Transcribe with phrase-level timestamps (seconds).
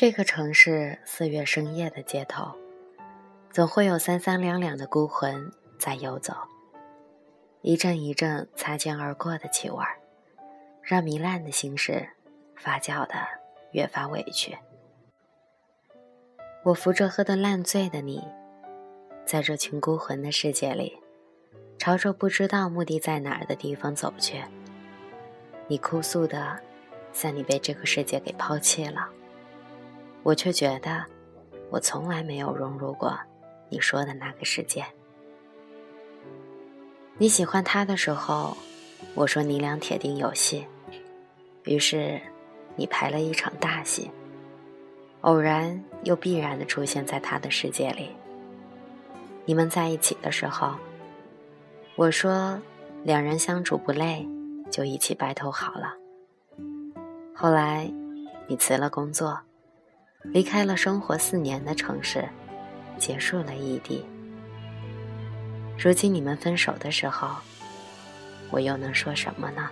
[0.00, 2.56] 这个城市四月深夜的街头，
[3.52, 6.32] 总会有三三两两的孤魂在游走。
[7.60, 9.84] 一阵一阵擦肩而过的气味，
[10.82, 12.08] 让糜烂的心事
[12.56, 13.14] 发酵的
[13.72, 14.56] 越发委屈。
[16.64, 18.26] 我扶着喝得烂醉的你，
[19.26, 20.98] 在这群孤魂的世界里，
[21.76, 24.42] 朝着不知道目的在哪儿的地方走去。
[25.68, 26.58] 你哭诉的，
[27.12, 29.06] 像你被这个世界给抛弃了。
[30.22, 31.04] 我却觉得，
[31.70, 33.18] 我从来没有融入过
[33.68, 34.84] 你说的那个世界。
[37.16, 38.56] 你喜欢他的时候，
[39.14, 40.66] 我说你俩铁定有戏。
[41.64, 42.20] 于是，
[42.76, 44.10] 你排了一场大戏，
[45.22, 48.10] 偶然又必然的出现在他的世界里。
[49.44, 50.74] 你们在一起的时候，
[51.96, 52.58] 我说
[53.04, 54.26] 两人相处不累，
[54.70, 55.94] 就一起白头好了。
[57.34, 57.90] 后来，
[58.46, 59.38] 你辞了工作。
[60.22, 62.28] 离开了生活四年的城市，
[62.98, 64.04] 结束了异地。
[65.78, 67.34] 如今你们分手的时候，
[68.50, 69.70] 我又能说什么呢？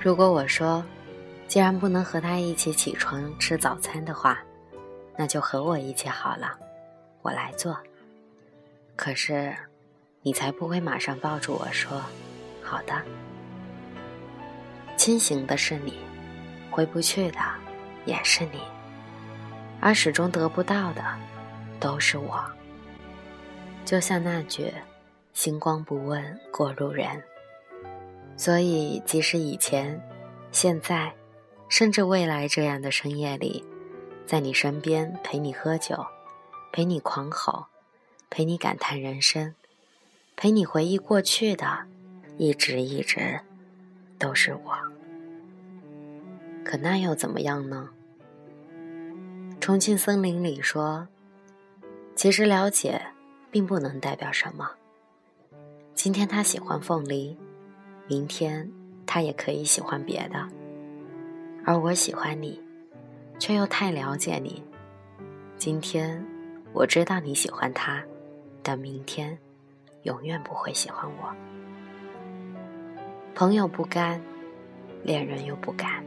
[0.00, 0.84] 如果我说，
[1.48, 4.38] 既然不能和他一起起床吃早餐的话，
[5.16, 6.56] 那就和我一起好了，
[7.22, 7.76] 我来做。
[8.94, 9.52] 可是，
[10.22, 12.00] 你才不会马上抱住我说
[12.62, 12.94] ：“好的。”
[14.96, 15.98] 清醒的是你，
[16.70, 17.38] 回不去的
[18.04, 18.60] 也是你。
[19.80, 21.02] 而始终得不到的，
[21.78, 22.44] 都是我。
[23.84, 24.72] 就像那句
[25.32, 27.22] “星光不问过路人”，
[28.36, 30.00] 所以即使以前、
[30.52, 31.12] 现在，
[31.68, 33.64] 甚至未来这样的深夜里，
[34.26, 36.06] 在你身边陪你喝酒，
[36.72, 37.66] 陪你狂吼，
[38.28, 39.54] 陪你感叹人生，
[40.36, 41.66] 陪你回忆过去的，
[42.36, 43.40] 一直一直
[44.18, 44.76] 都是我。
[46.64, 47.88] 可那又怎么样呢？
[49.70, 51.06] 重庆森林里说
[52.16, 53.00] ：“其实了解，
[53.52, 54.68] 并不能代表什么。
[55.94, 57.38] 今天他喜欢凤梨，
[58.08, 58.68] 明天
[59.06, 60.44] 他也可以喜欢别的。
[61.64, 62.60] 而我喜欢你，
[63.38, 64.60] 却又太了解你。
[65.56, 66.20] 今天
[66.72, 68.02] 我知道你喜欢他，
[68.64, 69.38] 但明天
[70.02, 71.32] 永远不会喜欢我。
[73.36, 74.20] 朋友不甘，
[75.04, 76.04] 恋人又不甘。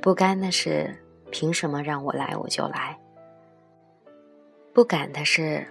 [0.00, 0.92] 不甘的是。”
[1.32, 2.96] 凭什么让我来我就来？
[4.74, 5.66] 不敢的是，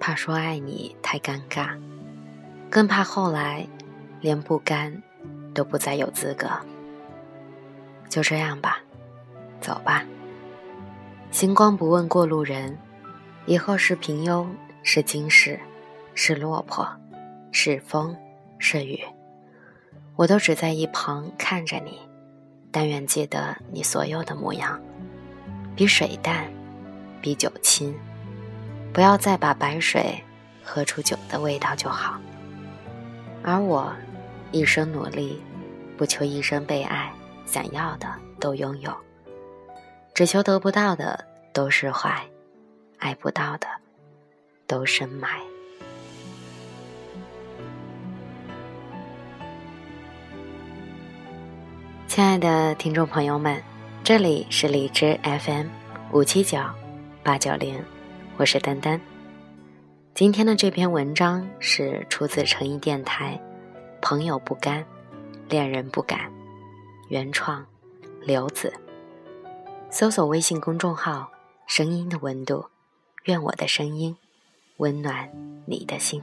[0.00, 1.76] 怕说爱你太尴尬，
[2.70, 3.66] 更怕后来
[4.20, 5.02] 连不甘
[5.52, 6.48] 都不再有资格。
[8.08, 8.78] 就这样吧，
[9.60, 10.04] 走吧。
[11.30, 12.78] 星光不问过路人，
[13.46, 14.46] 以后是平庸，
[14.82, 15.58] 是惊世，
[16.14, 16.88] 是落魄，
[17.50, 18.16] 是风，
[18.58, 19.00] 是雨，
[20.14, 22.00] 我都只在一旁看着你。
[22.70, 24.80] 但愿记得你所有的模样。
[25.74, 26.46] 比水淡，
[27.22, 27.94] 比酒清，
[28.92, 30.22] 不要再把白水
[30.62, 32.20] 喝出酒的味道就好。
[33.42, 33.90] 而我
[34.50, 35.42] 一生努力，
[35.96, 37.10] 不求一生被爱，
[37.46, 38.06] 想要的
[38.38, 38.94] 都拥有，
[40.14, 41.24] 只求得不到的
[41.54, 42.22] 都释怀，
[42.98, 43.66] 爱不到的
[44.66, 45.40] 都深埋。
[52.06, 53.71] 亲爱的听众朋友们。
[54.12, 55.68] 这里是荔枝 FM
[56.12, 56.58] 五七九
[57.22, 57.82] 八九零，
[58.36, 59.00] 我是丹丹。
[60.12, 63.40] 今天的这篇文章是出自诚意电台，
[64.02, 64.84] 《朋友不甘，
[65.48, 66.18] 恋人不敢》，
[67.08, 67.64] 原创
[68.20, 68.70] 刘子。
[69.88, 71.32] 搜索微信公众号
[71.66, 72.66] “声音的温度”，
[73.24, 74.14] 愿我的声音
[74.76, 75.26] 温暖
[75.64, 76.22] 你的心。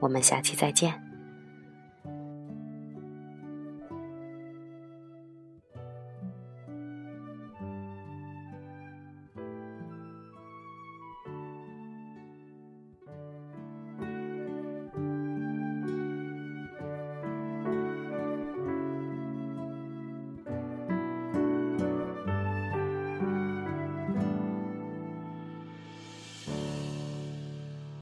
[0.00, 1.00] 我们下期再见。